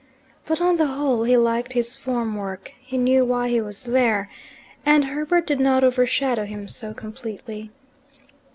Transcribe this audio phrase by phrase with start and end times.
[0.47, 4.31] But on the whole he liked his form work: he knew why he was there,
[4.83, 7.69] and Herbert did not overshadow him so completely.